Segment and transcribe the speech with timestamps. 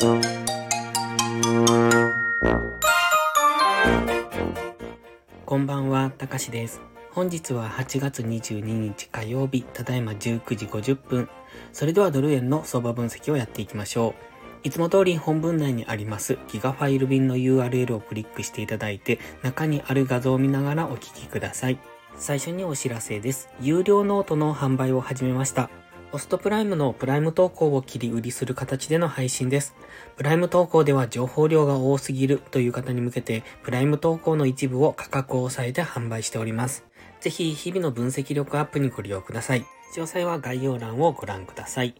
[0.00, 0.06] こ
[5.56, 6.80] んばんは、たかしです。
[7.10, 11.28] 本日は8月22日火曜日、ただいま19時50分。
[11.72, 14.14] それではドル円の相場分析をやっていきましょ
[14.62, 14.68] う。
[14.68, 21.78] いつも通り本文内にありますギガファイル便の URL をクリックしていただいて、中にある画像を見ながらお聞きください。
[22.14, 23.48] 最初にお知らせです。
[23.60, 25.70] 有料ノートの販売を始めました。
[26.10, 29.74] ホストプライムのプライム投稿を切り売りする形での配信です。
[30.16, 36.86] プライム投稿では情報量が多すぎるという方に向けて、プライム投稿の一部を価格を抑えて販売しております。
[37.20, 39.66] ぜひ日々の分析力アップにご利用ください。
[39.94, 41.94] 詳細は概要欄をご覧ください。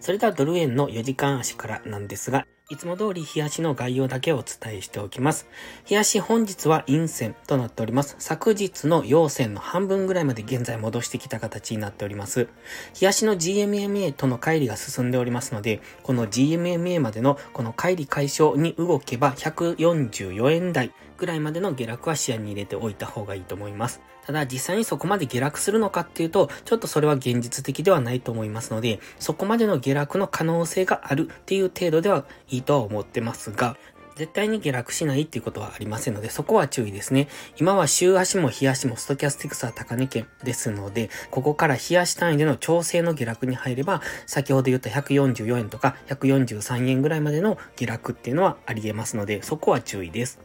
[0.00, 5.46] それではドル円の4時間足からなんですが、いつも通り日足の概要だけをお伝えしておきます。
[5.84, 8.16] 日足本日は陰線となっております。
[8.18, 12.48] 昨日の陽線の半分ぐらいまで現在戻してきた形になっております。
[12.94, 24.00] 日足の GMMA との乖離が進んでおりますので、この GMMA までのこの乖離解消に動けば144円台ぐらいまでの下落は視野に入れておいた方がいいと思います。
[24.24, 33.76] ただ実際にそこまで下落するのかっていうと、ちょっとそれは現実的ではないと思いますので、そこまでの下落の可能性があるっていう程度ではいいとは思ってますが、
[34.16, 37.28] 絶対に下落しないっていうことはありませんので、そこは注意ですね。
[37.58, 50.40] 今は週足も日足もストキャスティクスは高値圏ですので、ここから日足単位での調整の下落に入れば、先ほど言った144円とか143円ぐらいまでの下落っていうのはあり得ますので、そこは注意です。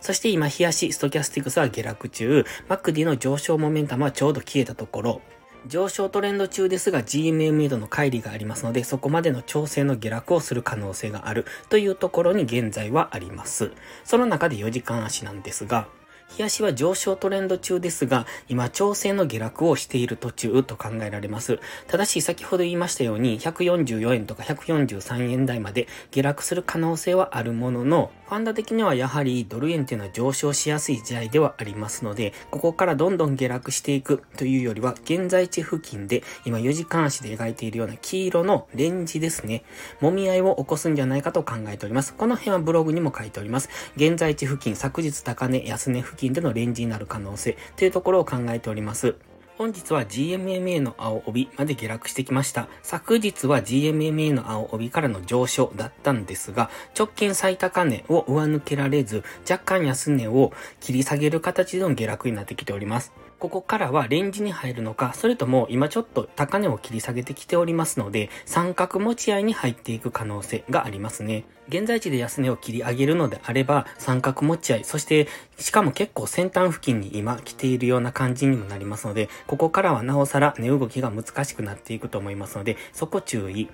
[0.00, 5.20] そして今、日足、ストキャスティクスは下落中、マックディの上昇モメンタムはちょうど消えたところ、
[5.68, 13.72] 上昇トレンド中ですが GMMA との乖離がありますので、そこまでの調整の下落をする可能性があるというところに現在はあります。
[14.04, 15.88] その中で4時間足なんですが、
[16.28, 21.60] 日足は上昇トレンド中ですが、今調整の下落をしている途中と考えられます。
[21.86, 39.62] ただし先ほど言いましたように、144円とか143円台まで下落する可能性はあるものの、ファンダ的にはやはりドル円っていうのは上昇しやすい時合ではありますので、ここからどんどん下落していくというよりは、現在地付近で今4時間足で描いているような黄色のレンジですね。
[40.00, 42.14] 揉み合いを起こすんじゃないかと考えております。
[42.14, 43.68] この辺はブログにも書いております。
[43.94, 49.14] 現在地付近、昨日高値、安値付近でのレンジになる可能性というところを考えております。
[49.58, 52.68] 本日は GMMA の青帯まで下落してきました。
[52.82, 63.14] 昨日は GMMA の青帯からの上昇だったんですが、直近最高値を上抜けられず、若干安値を切り下げる形での下落になってきております。
[63.38, 71.44] ここからはレンジに入るのか、それとも今ちょっと高値を切り下げてきておりますので、三角持ち合いに入っていく可能性がありますね。
[71.68, 75.28] 現在地で安値を切り上げるのであれば、三角持ち合い、そして、
[75.58, 83.68] しかも結構先端付近に今来ているような感じにもなりますので、ここからはなおさら値動きが難しくなっていくと思いますので、そこ注意。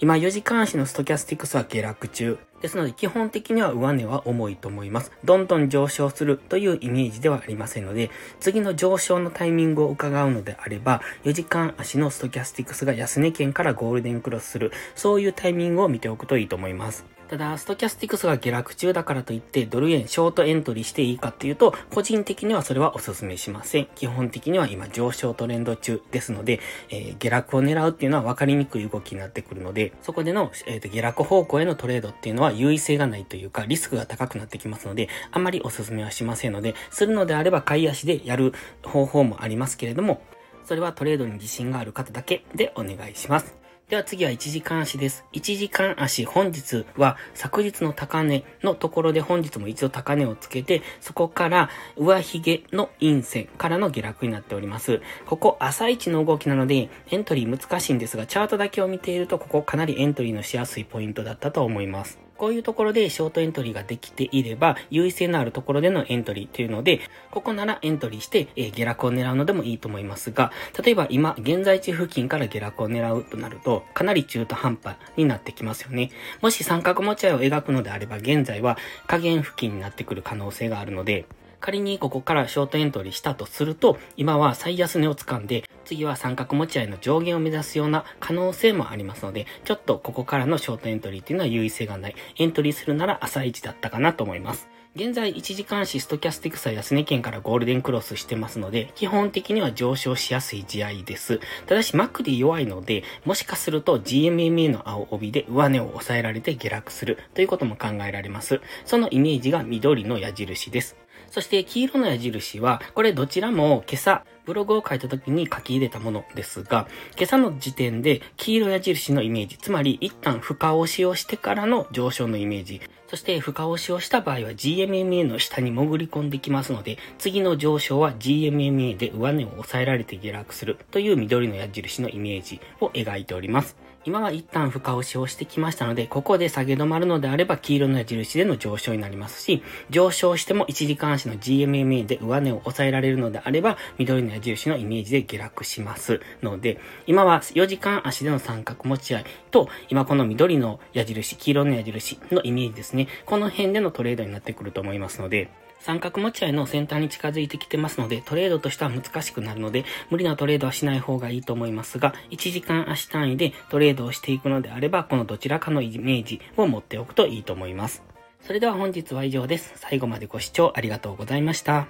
[0.00, 2.38] 今4時間足のストキャスティクスは下落中。
[2.64, 5.12] ですので基本的には上値は重いと思います。
[5.22, 17.13] どんどん上昇するというイメージではありませんので、次の上昇のタイミングを伺うのであれば、4時間足のストキャスティクスが安値圏からゴールデンクロスする、そういうタイミングを見ておくといいと思います。
[17.28, 23.86] ただ、ストキャスティクスが下落中だからといって、ドル円ショートエントリーしていいかっていうと、個人的にはそれはお勧めしません。
[23.94, 38.52] 基本的には今上昇トレンド中ですので、えー、下落を狙うっていうのは分かりにくい動きになってくるので、そこでの、えーと、下落方向へのトレードっていうのは優位性がないというか、リスクが高くなってきますので、あんまりお勧めはしませんので、するのであれば買い足でやる
[38.84, 40.22] 方法もありますけれども、
[40.64, 43.63] それはトレードに自信がある方だけでお願いします。
[43.88, 45.26] では次は1時間足です。
[45.34, 55.02] 1時間足本日は昨日の高値のところで本日も一度高値をつけて、そこから上髭の陰線からの下落になっております。
[55.26, 62.23] ここ朝一の動きなのでエントリー難しいんですが、チャートだけを見ているとここかなりエントリーのしやすいポイントだったと思います。
[62.36, 67.00] こういうところでショートエントリーができていれば、優位性のあるところでのエントリーというので、
[67.30, 70.52] ここならエントリーして、え、下落を狙うのでもいいと思いますが、
[70.82, 76.10] 例えば今、現在地付近から下落を狙うとなると、かなり中途半端になってきますよね。
[76.42, 81.26] もし三角持ち合いを描くのであれば、現在は下限付近になってくる可能性があるので、
[81.60, 92.16] 仮にここからショートエントリーしたとすると、今は最安値を掴んで、次は三角持ち合いの上限を目指すような可能性もありますので、ちょっとここからのショートエントリーっていうのは優位性がない。
[92.36, 94.68] エントリーするなら朝一だったかなと思います。
[94.96, 101.40] 現在1時間足ストキャスティクスは安値圏からゴールデンクロスしてますので、基本的には上昇しやすい試合です。
[101.66, 108.60] ただし、マックで弱いので、もしかすると GMMA の青帯で上値を抑えられて下落するということも考えられます。
[108.84, 110.96] そのイメージが緑の矢印です。
[111.34, 116.86] そして黄色の矢印は、これどちらも今朝、ブログを書いた時に書き入れたものですが、
[117.16, 133.76] 今朝の時点で黄色矢印のイメージ、つまり一旦深押しをしてからの上昇のイメージ、そして深押しをした場合は GMMA の下に潜り込んできますので、次の上昇は GMMA で上値を抑えられて下落するという緑の矢印のイメージを描いております。
[134.06, 153.08] 今は一旦深押しをしてきましたので、ここで下げ止まるのであれば黄色の矢印での上昇になりますし、上昇しても1時間足の GMMA で上値を抑えられるのであれば、緑の矢印のイメージで下落しますので、今は4時間足での三角持ち合いと、今この緑の矢印、黄色の矢印のイメージですね。
[153.26, 155.48] この辺でのトレードになってくると思いますので、
[155.84, 168.13] 三角持ち合いの先端に近づいてきてますので、トレードとしては難しくなるので、無理なトレードはしない方がいいと思いますが、1時間足単位でトレードをしていくのであれば、このどちらかのイメージを持っておくといいと思います。
[168.46, 169.72] それでは本日は以上です。
[169.76, 171.88] 最後までご視聴ありがとうございました。